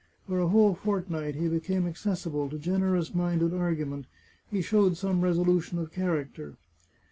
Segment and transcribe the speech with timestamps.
[0.27, 4.07] For a whole fortnight he became accessible to generous minded argu ment;
[4.49, 6.55] he showed some resolution of character.